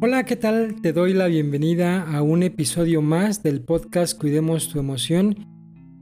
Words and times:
Hola, 0.00 0.24
¿qué 0.24 0.36
tal? 0.36 0.80
Te 0.80 0.92
doy 0.92 1.12
la 1.12 1.26
bienvenida 1.26 2.02
a 2.02 2.22
un 2.22 2.44
episodio 2.44 3.02
más 3.02 3.42
del 3.42 3.62
podcast 3.62 4.16
Cuidemos 4.16 4.68
tu 4.68 4.78
emoción. 4.78 5.34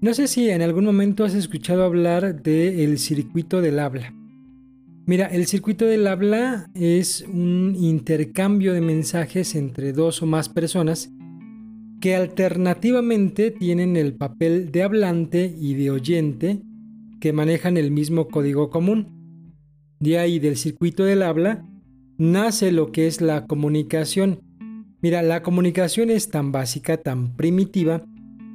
No 0.03 0.13
sé 0.13 0.29
si 0.29 0.51
en 0.51 0.61
algún 0.61 0.85
momento 0.85 1.25
has 1.25 1.33
escuchado 1.33 1.83
hablar 1.83 2.43
del 2.43 2.99
circuito 2.99 3.63
del 3.63 3.79
habla. 3.79 4.13
Mira, 5.07 5.25
el 5.29 5.47
circuito 5.47 5.87
del 5.87 6.07
habla 6.09 6.69
es 6.75 7.25
un 7.27 7.75
intercambio 7.75 8.75
de 8.75 8.83
mensajes 8.83 9.55
entre 9.55 9.95
dos 9.95 10.21
o 10.21 10.27
más 10.27 10.51
personas 10.51 11.11
que 12.03 12.15
alternativamente 12.15 13.51
tienen 13.51 13.97
el 13.97 14.13
papel 14.13 14.71
de 14.73 14.83
hablante 14.83 15.57
y 15.59 15.73
de 15.73 15.91
oyente 15.91 16.61
que 17.19 17.33
manejan 17.33 17.79
el 17.79 17.91
mismo 17.91 18.29
código 18.29 18.69
común. 18.69 19.97
De 20.01 20.19
ahí 20.19 20.39
del 20.39 20.59
circuito 20.59 21.03
del 21.05 21.23
habla 21.23 21.65
nace 22.19 22.73
lo 22.73 22.93
que 22.93 23.07
es 23.07 23.21
la 23.21 23.47
comunicación. 23.47 24.41
Mira, 25.03 25.23
la 25.23 25.43
comunicación 25.43 26.11
es 26.11 26.31
tan 26.31 26.53
básica, 26.53 26.97
tan 26.97 27.37
primitiva, 27.37 28.05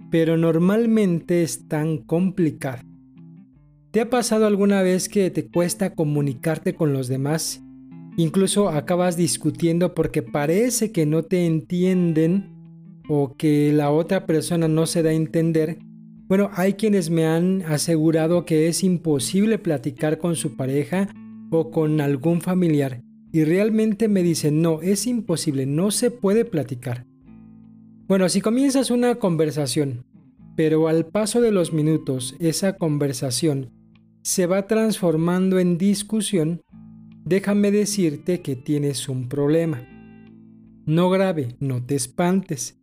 pero 0.09 0.37
normalmente 0.37 1.43
es 1.43 1.67
tan 1.67 1.97
complicada. 1.97 2.83
¿Te 3.91 4.01
ha 4.01 4.09
pasado 4.09 4.45
alguna 4.47 4.81
vez 4.81 5.09
que 5.09 5.29
te 5.29 5.47
cuesta 5.47 5.93
comunicarte 5.93 6.73
con 6.73 6.93
los 6.93 7.07
demás? 7.07 7.61
Incluso 8.17 8.69
acabas 8.69 9.15
discutiendo 9.15 9.93
porque 9.93 10.21
parece 10.21 10.91
que 10.91 11.05
no 11.05 11.23
te 11.23 11.45
entienden 11.45 12.49
o 13.09 13.35
que 13.35 13.71
la 13.73 13.91
otra 13.91 14.25
persona 14.25 14.67
no 14.67 14.85
se 14.85 15.03
da 15.03 15.11
a 15.11 15.13
entender. 15.13 15.79
Bueno, 16.27 16.49
hay 16.53 16.73
quienes 16.73 17.09
me 17.09 17.25
han 17.25 17.61
asegurado 17.63 18.45
que 18.45 18.67
es 18.67 18.83
imposible 18.83 19.59
platicar 19.59 20.17
con 20.17 20.35
su 20.35 20.55
pareja 20.55 21.09
o 21.51 21.71
con 21.71 21.99
algún 21.99 22.41
familiar 22.41 23.01
y 23.31 23.43
realmente 23.43 24.07
me 24.07 24.23
dicen, 24.23 24.61
no, 24.61 24.81
es 24.81 25.07
imposible, 25.07 25.65
no 25.65 25.91
se 25.91 26.11
puede 26.11 26.45
platicar. 26.45 27.05
Bueno, 28.07 28.27
si 28.27 28.41
comienzas 28.41 28.91
una 28.91 29.15
conversación, 29.15 30.05
pero 30.55 30.87
al 30.87 31.05
paso 31.05 31.39
de 31.39 31.51
los 31.51 31.71
minutos 31.71 32.35
esa 32.39 32.77
conversación 32.77 33.71
se 34.21 34.47
va 34.47 34.67
transformando 34.67 35.59
en 35.59 35.77
discusión, 35.77 36.61
déjame 37.23 37.71
decirte 37.71 38.41
que 38.41 38.55
tienes 38.55 39.07
un 39.07 39.29
problema. 39.29 39.87
No 40.85 41.09
grave, 41.09 41.55
no 41.59 41.85
te 41.85 41.95
espantes, 41.95 42.81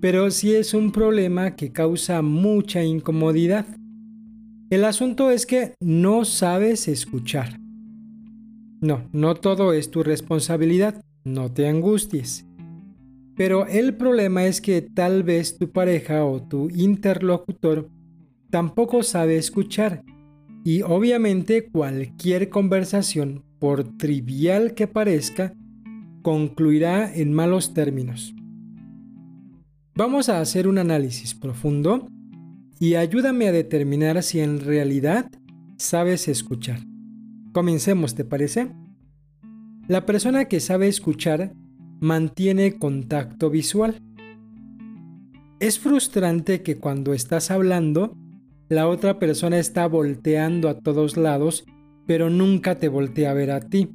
pero 0.00 0.30
sí 0.30 0.54
es 0.54 0.72
un 0.72 0.92
problema 0.92 1.56
que 1.56 1.72
causa 1.72 2.22
mucha 2.22 2.82
incomodidad. 2.82 3.66
El 4.70 4.84
asunto 4.84 5.30
es 5.30 5.44
que 5.44 5.74
no 5.80 6.24
sabes 6.24 6.88
escuchar. 6.88 7.60
No, 8.84 9.08
no 9.14 9.34
todo 9.34 9.72
es 9.72 9.90
tu 9.90 10.02
responsabilidad, 10.02 11.02
no 11.24 11.50
te 11.50 11.68
angusties. 11.68 12.44
Pero 13.34 13.66
el 13.66 13.96
problema 13.96 14.44
es 14.44 14.60
que 14.60 14.82
tal 14.82 15.22
vez 15.22 15.56
tu 15.56 15.70
pareja 15.70 16.26
o 16.26 16.42
tu 16.42 16.68
interlocutor 16.68 17.88
tampoco 18.50 19.02
sabe 19.02 19.38
escuchar 19.38 20.04
y 20.66 20.82
obviamente 20.82 21.66
cualquier 21.70 22.50
conversación, 22.50 23.42
por 23.58 23.96
trivial 23.96 24.74
que 24.74 24.86
parezca, 24.86 25.54
concluirá 26.20 27.10
en 27.10 27.32
malos 27.32 27.72
términos. 27.72 28.34
Vamos 29.94 30.28
a 30.28 30.42
hacer 30.42 30.68
un 30.68 30.76
análisis 30.76 31.34
profundo 31.34 32.06
y 32.78 32.96
ayúdame 32.96 33.48
a 33.48 33.52
determinar 33.52 34.22
si 34.22 34.40
en 34.40 34.60
realidad 34.60 35.30
sabes 35.78 36.28
escuchar. 36.28 36.80
Comencemos, 37.54 38.16
¿te 38.16 38.24
parece? 38.24 38.72
La 39.86 40.04
persona 40.04 40.46
que 40.46 40.58
sabe 40.58 40.88
escuchar 40.88 41.54
mantiene 42.00 42.80
contacto 42.80 43.48
visual. 43.48 44.02
Es 45.60 45.78
frustrante 45.78 46.64
que 46.64 46.78
cuando 46.78 47.14
estás 47.14 47.52
hablando, 47.52 48.16
la 48.68 48.88
otra 48.88 49.20
persona 49.20 49.60
está 49.60 49.86
volteando 49.86 50.68
a 50.68 50.80
todos 50.80 51.16
lados, 51.16 51.64
pero 52.08 52.28
nunca 52.28 52.80
te 52.80 52.88
voltea 52.88 53.30
a 53.30 53.34
ver 53.34 53.52
a 53.52 53.60
ti. 53.60 53.88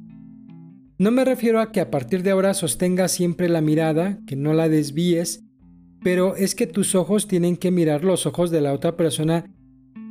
No 0.96 1.10
me 1.10 1.26
refiero 1.26 1.60
a 1.60 1.70
que 1.70 1.80
a 1.80 1.90
partir 1.90 2.22
de 2.22 2.30
ahora 2.30 2.54
sostengas 2.54 3.12
siempre 3.12 3.50
la 3.50 3.60
mirada, 3.60 4.20
que 4.26 4.36
no 4.36 4.54
la 4.54 4.70
desvíes, 4.70 5.44
pero 6.02 6.34
es 6.34 6.54
que 6.54 6.66
tus 6.66 6.94
ojos 6.94 7.28
tienen 7.28 7.58
que 7.58 7.70
mirar 7.70 8.04
los 8.04 8.24
ojos 8.24 8.50
de 8.50 8.62
la 8.62 8.72
otra 8.72 8.96
persona 8.96 9.52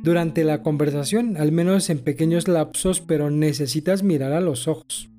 durante 0.02 0.44
la 0.44 0.62
conversación, 0.62 1.36
al 1.36 1.52
menos 1.52 1.90
en 1.90 1.98
pequeños 1.98 2.48
lapsos, 2.48 3.00
pero 3.00 3.30
necesitas 3.30 4.02
mirar 4.02 4.32
a 4.32 4.40
los 4.40 4.68
ojos. 4.68 5.10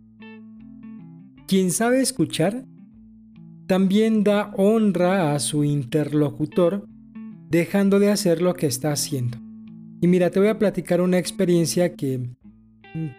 Quien 1.48 1.72
sabe 1.72 2.02
escuchar 2.02 2.66
también 3.68 4.24
da 4.24 4.52
honra 4.58 5.34
a 5.34 5.40
su 5.40 5.64
interlocutor 5.64 6.88
dejando 7.50 8.00
de 8.00 8.10
hacer 8.10 8.42
lo 8.42 8.54
que 8.54 8.68
está 8.68 8.92
haciendo. 8.92 9.38
Y 10.02 10.08
mira, 10.08 10.30
te 10.32 10.40
voy 10.40 10.48
a 10.48 10.58
platicar 10.58 11.02
una 11.02 11.20
experiencia 11.20 11.96
que, 11.96 12.30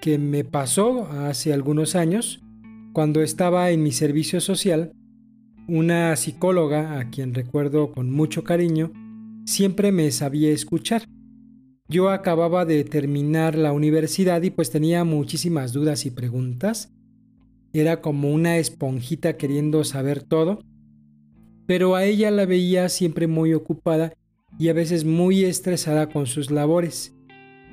que 0.00 0.18
me 0.18 0.44
pasó 0.44 1.06
hace 1.06 1.52
algunos 1.52 1.94
años 1.94 2.42
cuando 2.92 3.22
estaba 3.22 3.70
en 3.70 3.82
mi 3.82 3.92
servicio 3.92 4.40
social. 4.40 4.92
Una 5.68 6.16
psicóloga, 6.16 6.98
a 6.98 7.10
quien 7.10 7.34
recuerdo 7.34 7.92
con 7.92 8.10
mucho 8.10 8.42
cariño, 8.42 8.90
siempre 9.44 9.92
me 9.92 10.10
sabía 10.10 10.50
escuchar. 10.50 11.04
Yo 11.92 12.08
acababa 12.08 12.64
de 12.64 12.84
terminar 12.84 13.54
la 13.54 13.74
universidad 13.74 14.40
y 14.40 14.48
pues 14.48 14.70
tenía 14.70 15.04
muchísimas 15.04 15.74
dudas 15.74 16.06
y 16.06 16.10
preguntas. 16.10 16.90
Era 17.74 18.00
como 18.00 18.32
una 18.32 18.56
esponjita 18.56 19.36
queriendo 19.36 19.84
saber 19.84 20.22
todo. 20.22 20.60
Pero 21.66 21.94
a 21.94 22.06
ella 22.06 22.30
la 22.30 22.46
veía 22.46 22.88
siempre 22.88 23.26
muy 23.26 23.52
ocupada 23.52 24.14
y 24.58 24.70
a 24.70 24.72
veces 24.72 25.04
muy 25.04 25.44
estresada 25.44 26.08
con 26.08 26.24
sus 26.24 26.50
labores. 26.50 27.14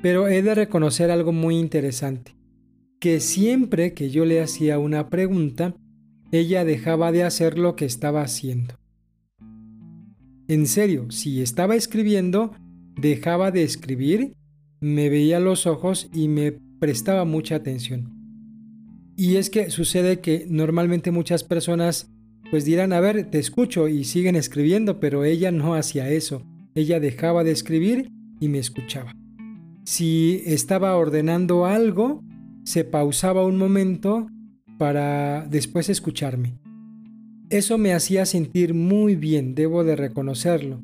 Pero 0.01 0.27
he 0.27 0.41
de 0.41 0.53
reconocer 0.53 1.11
algo 1.11 1.31
muy 1.31 1.57
interesante, 1.57 2.35
que 2.99 3.21
siempre 3.21 3.93
que 3.93 4.09
yo 4.09 4.25
le 4.25 4.41
hacía 4.41 4.79
una 4.79 5.07
pregunta, 5.07 5.75
ella 6.33 6.65
dejaba 6.65 7.13
de 7.13 7.23
hacer 7.23 7.57
lo 7.57 7.77
que 7.77 7.85
estaba 7.85 8.21
haciendo. 8.21 8.75
En 10.49 10.67
serio, 10.67 11.09
si 11.09 11.41
estaba 11.41 11.75
escribiendo, 11.75 12.51
dejaba 12.99 13.51
de 13.51 13.63
escribir, 13.63 14.33
me 14.79 15.09
veía 15.09 15.39
los 15.39 15.67
ojos 15.67 16.09
y 16.13 16.27
me 16.27 16.53
prestaba 16.79 17.25
mucha 17.25 17.55
atención. 17.55 18.13
Y 19.17 19.35
es 19.35 19.49
que 19.49 19.69
sucede 19.69 20.21
que 20.21 20.45
normalmente 20.47 21.11
muchas 21.11 21.43
personas 21.43 22.09
pues 22.49 22.65
dirán, 22.65 22.93
a 22.93 22.99
ver, 22.99 23.29
te 23.29 23.37
escucho 23.37 23.87
y 23.87 24.03
siguen 24.03 24.35
escribiendo, 24.35 24.99
pero 24.99 25.23
ella 25.23 25.51
no 25.51 25.75
hacía 25.75 26.09
eso. 26.09 26.43
Ella 26.73 26.99
dejaba 26.99 27.43
de 27.43 27.51
escribir 27.51 28.09
y 28.39 28.47
me 28.47 28.57
escuchaba. 28.57 29.13
Si 29.83 30.41
estaba 30.45 30.95
ordenando 30.95 31.65
algo, 31.65 32.23
se 32.63 32.83
pausaba 32.83 33.45
un 33.45 33.57
momento 33.57 34.27
para 34.77 35.45
después 35.47 35.89
escucharme. 35.89 36.57
Eso 37.49 37.77
me 37.77 37.93
hacía 37.93 38.25
sentir 38.25 38.73
muy 38.73 39.15
bien, 39.15 39.53
debo 39.53 39.83
de 39.83 39.95
reconocerlo. 39.95 40.81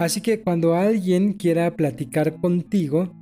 Así 0.00 0.22
que 0.22 0.40
cuando 0.40 0.74
alguien 0.74 1.34
quiera 1.34 1.76
platicar 1.76 2.40
contigo, 2.40 3.12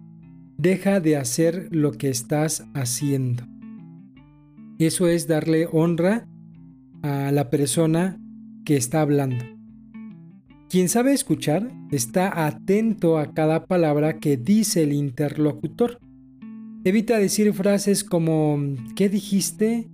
deja 0.58 1.00
de 1.00 1.16
hacer 1.16 1.66
lo 1.72 1.90
que 1.90 2.08
estás 2.08 2.68
haciendo. 2.72 3.42
Eso 4.78 5.08
es 5.08 5.26
darle 5.26 5.68
honra 5.72 6.28
a 7.02 7.32
la 7.32 7.50
persona 7.50 8.20
que 8.64 8.76
está 8.76 9.00
hablando. 9.00 9.44
Quien 10.68 10.88
sabe 10.88 11.14
escuchar 11.14 11.68
está 11.90 12.46
atento 12.46 13.18
a 13.18 13.34
cada 13.34 13.64
palabra 13.66 14.20
que 14.20 14.36
dice 14.36 14.84
el 14.84 14.92
interlocutor. 14.92 15.98
Evita 16.84 17.18
decir 17.18 17.52
frases 17.54 18.04
como 18.04 18.56
¿qué 18.94 19.08
dijiste? 19.08 19.88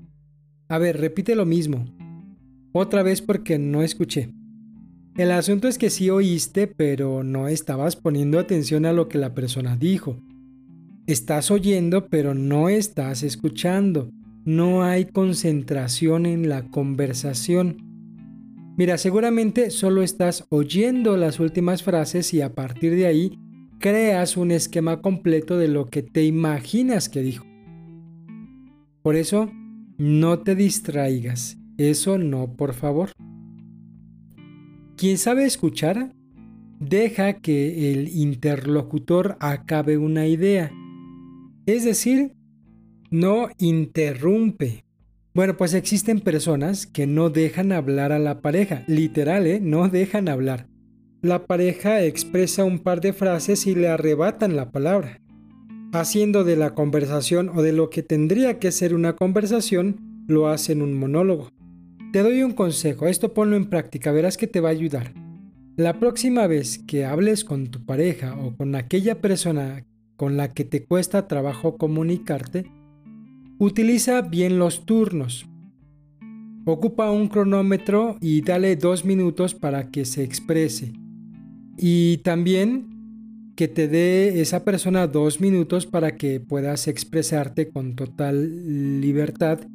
A 0.69 0.77
ver, 0.77 1.01
repite 1.01 1.35
lo 1.35 1.47
mismo. 1.47 1.87
Otra 2.73 3.03
vez 3.03 3.23
porque 3.23 3.59
no 3.59 3.83
escuché. 3.83 4.35
El 5.17 5.31
asunto 5.31 5.69
es 5.69 5.79
que 5.79 5.91
sí 5.91 6.11
oíste, 6.11 6.67
pero 6.67 7.23
no 7.23 7.47
estabas 7.47 7.95
poniendo 7.95 8.41
atención 8.41 8.85
a 8.85 8.93
lo 8.93 9.09
que 9.09 9.17
la 9.17 9.33
persona 9.33 9.77
dijo. 9.77 10.17
Estás 11.07 11.53
oyendo, 11.53 12.09
pero 12.09 12.35
no 12.35 12.69
estás 12.69 13.23
escuchando. 13.23 14.11
No 14.45 14.83
hay 14.83 15.05
concentración 15.05 16.27
en 16.27 16.49
la 16.49 16.69
conversación. 16.69 17.77
Mira, 18.77 18.99
seguramente 18.99 19.71
solo 19.71 20.03
estás 20.03 20.47
oyendo 20.49 21.17
las 21.17 21.39
últimas 21.39 21.85
frases 21.85 22.35
y 22.35 22.41
a 22.41 22.53
partir 22.53 22.97
de 22.97 23.07
ahí 23.07 23.39
creas 23.79 24.37
un 24.37 24.51
esquema 24.51 25.01
completo 25.01 25.59
de 25.59 25.69
lo 25.69 25.87
que 25.87 26.03
te 26.03 26.25
imaginas 26.25 27.09
que 27.09 27.23
dijo. 27.23 27.47
Por 29.03 29.15
eso, 29.15 29.53
no 29.97 30.41
te 30.41 30.57
distraigas. 30.57 31.57
Eso 31.79 32.19
no, 32.19 32.57
por 32.57 32.75
favor. 32.75 33.11
Quien 34.97 35.19
sabe 35.19 35.45
escuchar, 35.45 36.13
deja 36.79 37.35
que 37.35 37.93
el 37.93 38.09
interlocutor 38.09 39.37
acabe 39.41 39.99
una 39.99 40.27
idea. 40.27 40.73
Es 41.67 41.85
decir, 41.85 42.33
no 43.11 43.49
interrumpe. 43.59 44.85
Bueno, 45.35 45.57
pues 45.57 45.75
existen 45.75 46.21
personas 46.21 46.87
que 46.87 47.09
no 47.09 47.29
dejan 47.29 47.73
hablar 47.73 48.13
a 48.13 48.21
la 48.21 48.41
pareja, 48.41 48.85
literal, 48.87 49.49
¿eh? 49.49 49.59
No 49.61 49.89
dejan 49.89 50.29
hablar. 50.29 50.69
La 51.23 51.47
pareja 51.47 52.05
expresa 52.05 52.65
un 52.65 52.79
par 52.79 53.01
de 53.01 53.13
frases 53.13 53.67
y 53.67 53.75
le 53.75 53.89
arrebatan 53.89 54.55
la 54.55 54.71
palabra, 54.71 55.21
haciendo 55.93 56.45
de 56.45 56.55
la 56.55 56.75
conversación 56.75 57.49
o 57.49 57.63
de 57.63 57.73
lo 57.73 57.91
que 57.91 58.03
tendría 58.05 58.61
que 58.61 58.71
ser 58.71 58.95
una 58.95 59.17
conversación, 59.17 60.25
lo 60.29 60.49
hacen 60.49 60.83
un 60.83 60.95
monólogo. 60.95 61.54
Te 62.15 62.23
doy 62.23 62.45
un 62.45 62.53
consejo, 62.53 63.09
esto 63.09 63.35
ponlo 63.35 63.57
en 63.57 63.65
práctica, 63.65 64.13
verás 64.13 64.37
que 64.37 64.47
te 64.47 64.61
va 64.61 64.69
a 64.69 64.71
ayudar. 64.71 65.13
La 65.75 65.99
próxima 65.99 66.47
vez 66.47 66.79
que 66.79 67.05
hables 67.05 67.43
con 67.43 67.73
tu 67.73 67.85
pareja 67.85 68.39
o 68.39 68.57
con 68.57 68.77
aquella 68.77 69.21
persona 69.21 69.85
con 70.15 70.37
la 70.37 70.55
que 70.55 70.65
te 70.65 70.85
cuesta 70.85 71.27
trabajo 71.27 71.77
comunicarte, 71.77 72.71
utiliza 73.59 74.23
bien 74.23 74.61
los 74.61 74.87
turnos. 74.87 75.49
Ocupa 76.65 77.11
un 77.11 77.27
cronómetro 77.27 78.17
y 78.21 78.43
dale 78.43 78.77
dos 78.77 79.05
minutos 79.05 79.57
para 79.57 79.91
que 79.91 80.05
se 80.05 80.23
exprese. 80.23 80.93
Y 81.77 82.19
también 82.19 83.53
que 83.57 83.67
te 83.67 83.89
dé 83.89 84.41
esa 84.41 84.65
persona 84.65 85.09
dos 85.09 85.41
minutos 85.41 85.85
para 85.85 86.15
que 86.15 86.39
puedas 86.39 86.87
expresarte 86.87 87.71
con 87.71 87.97
total 87.97 89.01
libertad 89.01 89.67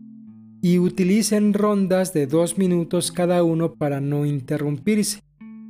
y 0.62 0.78
utilicen 0.80 1.54
rondas 1.54 2.14
de 2.14 2.28
dos 2.28 2.58
minutos 2.58 3.12
cada 3.12 3.44
uno 3.44 3.76
para 3.76 4.02
no 4.02 4.26
interrumpirse. 4.26 5.22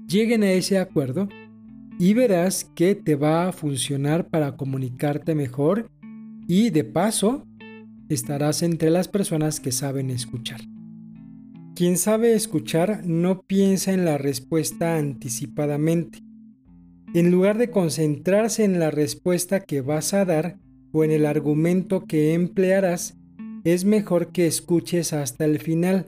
Lleguen 0.07 0.43
a 0.43 0.51
ese 0.51 0.79
acuerdo 0.79 1.29
y 1.99 2.13
verás 2.13 2.63
que 2.75 2.95
te 2.95 3.15
va 3.15 3.47
a 3.47 3.51
funcionar 3.51 4.29
para 4.29 4.55
comunicarte 4.55 5.35
mejor 5.35 5.89
y 6.47 6.71
de 6.71 6.83
paso 6.83 7.45
estarás 8.09 8.63
entre 8.63 8.89
las 8.89 9.07
personas 9.07 9.59
que 9.59 9.71
saben 9.71 10.09
escuchar. 10.09 10.61
Quien 11.75 11.97
sabe 11.97 12.33
escuchar 12.33 13.05
no 13.05 13.43
piensa 13.43 13.93
en 13.93 14.03
la 14.03 14.17
respuesta 14.17 14.97
anticipadamente. 14.97 16.19
En 17.13 17.31
lugar 17.31 17.57
de 17.57 17.69
concentrarse 17.69 18.63
en 18.63 18.79
la 18.79 18.91
respuesta 18.91 19.59
que 19.59 19.81
vas 19.81 20.13
a 20.13 20.25
dar 20.25 20.57
o 20.91 21.03
en 21.03 21.11
el 21.11 21.25
argumento 21.25 22.05
que 22.05 22.33
emplearás, 22.33 23.18
es 23.63 23.85
mejor 23.85 24.31
que 24.31 24.47
escuches 24.47 25.13
hasta 25.13 25.45
el 25.45 25.59
final. 25.59 26.07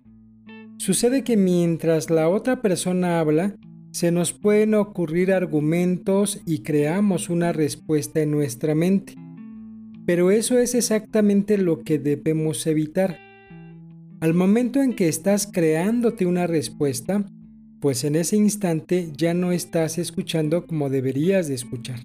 Sucede 0.78 1.24
que 1.24 1.38
mientras 1.38 2.10
la 2.10 2.30
otra 2.30 2.62
persona 2.62 3.20
habla, 3.20 3.56
se 3.92 4.12
nos 4.12 4.32
pueden 4.32 4.74
ocurrir 4.74 5.34
argumentos 5.34 6.42
y 6.46 6.60
creamos 6.60 7.30
una 7.30 7.52
respuesta 7.52 8.22
en 8.22 8.32
nuestra 8.32 8.74
mente. 8.74 9.16
Pero 10.06 10.32
eso 10.32 10.58
es 10.58 10.76
exactamente 10.76 11.58
lo 11.58 11.82
que 11.82 12.00
debemos 12.00 12.66
evitar. 12.68 13.20
Al 14.22 14.34
momento 14.34 14.82
en 14.82 14.94
que 14.94 15.08
estás 15.08 15.48
creándote 15.52 16.26
una 16.26 16.48
respuesta, 16.48 17.26
pues 17.80 18.04
en 18.04 18.16
ese 18.16 18.38
instante 18.38 19.10
ya 19.18 19.34
no 19.34 19.52
estás 19.52 19.98
escuchando 19.98 20.66
como 20.68 20.90
deberías 20.90 21.48
de 21.48 21.56
escuchar. 21.56 22.00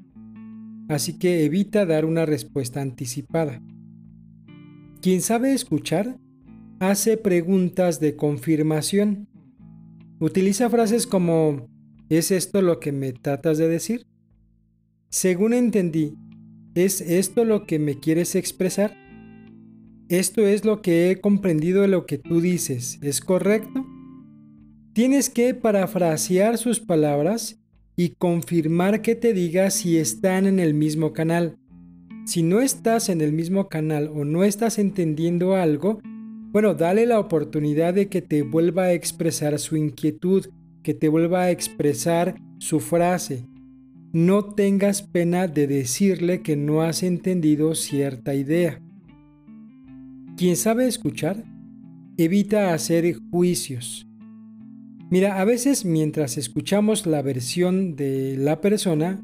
Así 0.88 1.18
que 1.18 1.44
evita 1.44 1.84
dar 1.86 2.04
una 2.04 2.26
respuesta 2.26 2.80
anticipada. 2.80 3.60
Quien 5.06 5.22
sabe 5.22 5.52
escuchar 5.52 6.18
hace 6.80 7.16
preguntas 7.16 8.00
de 8.00 8.16
confirmación. 8.16 9.28
Utiliza 10.18 10.68
frases 10.68 11.06
como 11.06 11.68
¿Es 12.08 12.32
esto 12.32 12.60
lo 12.60 12.80
que 12.80 12.90
me 12.90 13.12
tratas 13.12 13.56
de 13.56 13.68
decir? 13.68 14.04
Según 15.08 15.54
entendí, 15.54 16.16
¿es 16.74 17.00
esto 17.00 17.44
lo 17.44 17.68
que 17.68 17.78
me 17.78 18.00
quieres 18.00 18.34
expresar? 18.34 18.96
Esto 20.08 20.44
es 20.44 20.64
lo 20.64 20.82
que 20.82 21.08
he 21.08 21.20
comprendido 21.20 21.82
de 21.82 21.88
lo 21.88 22.04
que 22.04 22.18
tú 22.18 22.40
dices, 22.40 22.98
¿es 23.00 23.20
correcto? 23.20 23.86
Tienes 24.92 25.30
que 25.30 25.54
parafrasear 25.54 26.58
sus 26.58 26.80
palabras 26.80 27.60
y 27.94 28.08
confirmar 28.18 29.02
que 29.02 29.14
te 29.14 29.34
diga 29.34 29.70
si 29.70 29.98
están 29.98 30.48
en 30.48 30.58
el 30.58 30.74
mismo 30.74 31.12
canal. 31.12 31.60
Si 32.26 32.42
no 32.42 32.60
estás 32.60 33.08
en 33.08 33.20
el 33.20 33.32
mismo 33.32 33.68
canal 33.68 34.10
o 34.12 34.24
no 34.24 34.42
estás 34.42 34.80
entendiendo 34.80 35.54
algo, 35.54 36.00
bueno, 36.50 36.74
dale 36.74 37.06
la 37.06 37.20
oportunidad 37.20 37.94
de 37.94 38.08
que 38.08 38.20
te 38.20 38.42
vuelva 38.42 38.84
a 38.84 38.92
expresar 38.92 39.60
su 39.60 39.76
inquietud 39.76 40.46
que 40.82 40.92
te 40.92 41.08
vuelva 41.08 41.42
a 41.42 41.50
expresar 41.52 42.34
su 42.58 42.80
frase. 42.80 43.46
No 44.12 44.44
tengas 44.44 45.02
pena 45.02 45.46
de 45.46 45.68
decirle 45.68 46.42
que 46.42 46.56
no 46.56 46.82
has 46.82 47.04
entendido 47.04 47.76
cierta 47.76 48.34
idea. 48.34 48.82
Quien 50.36 50.56
sabe 50.56 50.88
escuchar, 50.88 51.44
evita 52.16 52.74
hacer 52.74 53.18
juicios. 53.30 54.08
Mira, 55.10 55.40
a 55.40 55.44
veces 55.44 55.84
mientras 55.84 56.38
escuchamos 56.38 57.06
la 57.06 57.22
versión 57.22 57.94
de 57.94 58.36
la 58.36 58.60
persona, 58.60 59.22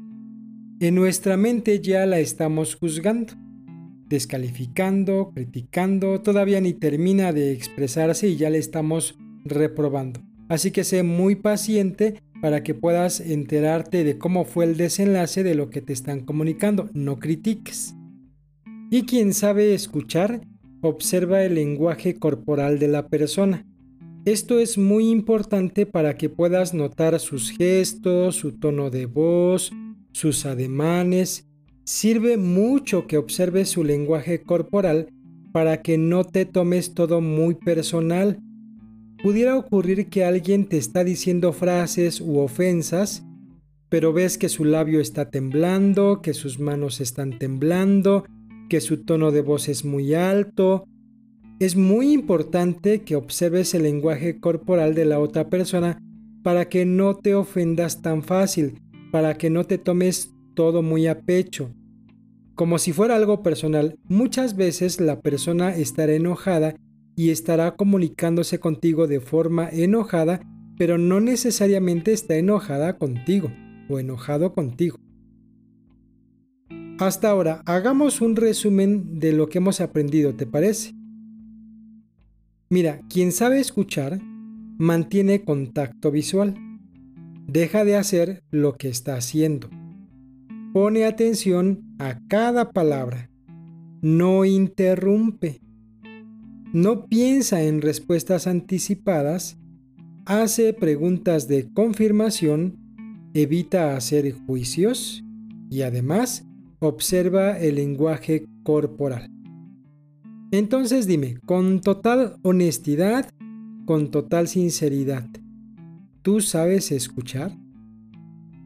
en 0.87 0.95
nuestra 0.95 1.37
mente 1.37 1.79
ya 1.79 2.05
la 2.05 2.19
estamos 2.19 2.75
juzgando, 2.75 3.33
descalificando, 4.09 5.31
criticando, 5.33 6.19
todavía 6.19 6.59
ni 6.59 6.73
termina 6.73 7.31
de 7.31 7.53
expresarse 7.53 8.27
y 8.27 8.35
ya 8.35 8.49
le 8.49 8.57
estamos 8.57 9.17
reprobando. 9.45 10.19
Así 10.49 10.71
que 10.71 10.83
sé 10.83 11.03
muy 11.03 11.35
paciente 11.35 12.21
para 12.41 12.63
que 12.63 12.73
puedas 12.73 13.21
enterarte 13.21 14.03
de 14.03 14.17
cómo 14.17 14.43
fue 14.43 14.65
el 14.65 14.75
desenlace 14.75 15.43
de 15.43 15.55
lo 15.55 15.69
que 15.69 15.81
te 15.81 15.93
están 15.93 16.19
comunicando. 16.25 16.89
No 16.93 17.17
critiques. 17.17 17.95
Y 18.91 19.03
quien 19.03 19.33
sabe 19.33 19.73
escuchar, 19.73 20.41
observa 20.81 21.43
el 21.43 21.55
lenguaje 21.55 22.15
corporal 22.15 22.77
de 22.77 22.89
la 22.89 23.07
persona. 23.07 23.65
Esto 24.25 24.59
es 24.59 24.77
muy 24.77 25.09
importante 25.09 25.85
para 25.85 26.17
que 26.17 26.27
puedas 26.27 26.73
notar 26.73 27.17
sus 27.21 27.51
gestos, 27.51 28.35
su 28.35 28.59
tono 28.59 28.89
de 28.89 29.05
voz, 29.05 29.71
sus 30.13 30.45
ademanes. 30.45 31.49
Sirve 31.83 32.37
mucho 32.37 33.05
que 33.07 33.17
observes 33.17 33.69
su 33.69 33.83
lenguaje 33.83 34.41
corporal 34.41 35.09
para 35.51 35.81
que 35.81 35.97
no 35.97 36.23
te 36.23 36.45
tomes 36.45 36.93
todo 36.93 37.19
muy 37.19 37.55
personal 37.55 38.39
pudiera 39.23 39.57
ocurrir 39.57 40.09
que 40.09 40.25
alguien 40.25 40.65
te 40.65 40.75
está 40.75 41.05
diciendo 41.05 41.53
frases 41.53 42.19
u 42.19 42.39
ofensas, 42.39 43.23
pero 43.87 44.11
ves 44.11 44.37
que 44.37 44.49
su 44.49 44.65
labio 44.65 44.99
está 44.99 45.29
temblando, 45.29 46.21
que 46.21 46.33
sus 46.33 46.59
manos 46.59 46.99
están 46.99 47.39
temblando, 47.39 48.25
que 48.69 48.81
su 48.81 49.05
tono 49.05 49.31
de 49.31 49.41
voz 49.41 49.69
es 49.69 49.85
muy 49.85 50.13
alto. 50.13 50.83
Es 51.59 51.77
muy 51.77 52.11
importante 52.11 53.03
que 53.03 53.15
observes 53.15 53.73
el 53.73 53.83
lenguaje 53.83 54.41
corporal 54.41 54.93
de 54.93 55.05
la 55.05 55.19
otra 55.19 55.49
persona 55.49 55.97
para 56.43 56.67
que 56.67 56.85
no 56.85 57.15
te 57.15 57.33
ofendas 57.33 58.01
tan 58.01 58.23
fácil, 58.23 58.81
para 59.13 59.37
que 59.37 59.51
no 59.51 59.63
te 59.65 59.77
tomes 59.77 60.33
todo 60.55 60.81
muy 60.81 61.05
a 61.05 61.19
pecho. 61.19 61.69
Como 62.55 62.79
si 62.79 62.93
fuera 62.93 63.15
algo 63.15 63.43
personal, 63.43 63.99
muchas 64.05 64.55
veces 64.55 64.99
la 64.99 65.21
persona 65.21 65.75
estará 65.75 66.13
enojada 66.13 66.73
y 67.15 67.29
estará 67.29 67.75
comunicándose 67.75 68.59
contigo 68.59 69.05
de 69.05 69.19
forma 69.19 69.69
enojada, 69.69 70.41
pero 70.79 70.97
no 70.97 71.19
necesariamente 71.19 72.11
está 72.11 72.37
enojada 72.37 72.97
contigo 72.97 73.51
o 73.87 73.99
enojado 73.99 74.51
contigo. 74.51 74.97
Hasta 76.97 77.29
ahora, 77.29 77.61
hagamos 77.67 78.19
un 78.19 78.35
resumen 78.35 79.19
de 79.19 79.33
lo 79.33 79.47
que 79.47 79.59
hemos 79.59 79.79
aprendido, 79.79 80.33
¿te 80.33 80.47
parece? 80.47 80.95
Mira, 82.67 82.99
quien 83.09 83.31
sabe 83.31 83.59
escuchar 83.59 84.19
mantiene 84.79 85.43
contacto 85.43 86.09
visual. 86.09 86.55
Deja 87.53 87.85
de 87.85 87.95
hacer 87.95 88.43
lo 88.51 88.73
que 88.73 88.89
está 88.89 89.15
haciendo. 89.15 89.69
Pone 90.73 91.05
atención 91.05 91.95
a 91.99 92.19
cada 92.27 92.71
palabra. 92.71 93.29
No 94.01 94.43
interrumpe 94.43 95.63
no 96.73 97.05
piensa 97.05 97.61
en 97.61 97.83
respuestas 97.83 98.47
anticipadas, 98.47 99.59
hace 100.25 100.73
preguntas 100.73 101.47
de 101.47 101.71
confirmación, 101.71 102.79
evita 103.35 103.95
hacer 103.95 104.31
juicios 104.31 105.23
y 105.69 105.83
además 105.83 106.47
observa 106.79 107.59
el 107.59 107.75
lenguaje 107.75 108.47
corporal. 108.63 109.29
Entonces 110.49 111.05
dime, 111.05 111.37
con 111.45 111.79
total 111.79 112.37
honestidad, 112.41 113.29
con 113.85 114.09
total 114.09 114.47
sinceridad, 114.47 115.29
¿tú 116.23 116.41
sabes 116.41 116.91
escuchar? 116.91 117.55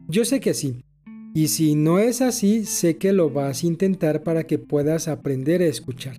Yo 0.08 0.24
sé 0.24 0.40
que 0.40 0.54
sí. 0.54 0.82
Y 1.34 1.48
si 1.48 1.74
no 1.74 1.98
es 1.98 2.22
así, 2.22 2.64
sé 2.64 2.96
que 2.96 3.12
lo 3.12 3.30
vas 3.30 3.62
a 3.62 3.66
intentar 3.66 4.22
para 4.22 4.44
que 4.44 4.58
puedas 4.58 5.08
aprender 5.08 5.60
a 5.60 5.66
escuchar. 5.66 6.18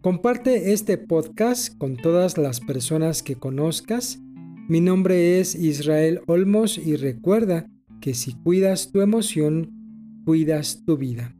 Comparte 0.00 0.72
este 0.72 0.96
podcast 0.96 1.76
con 1.76 1.96
todas 1.96 2.38
las 2.38 2.60
personas 2.60 3.22
que 3.22 3.34
conozcas. 3.34 4.20
Mi 4.68 4.80
nombre 4.80 5.40
es 5.40 5.54
Israel 5.54 6.20
Olmos 6.26 6.78
y 6.78 6.96
recuerda 6.96 7.66
que 8.00 8.14
si 8.14 8.34
cuidas 8.34 8.92
tu 8.92 9.00
emoción, 9.00 10.22
cuidas 10.24 10.84
tu 10.86 10.96
vida. 10.96 11.34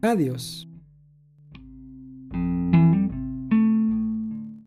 Adiós. 0.00 0.71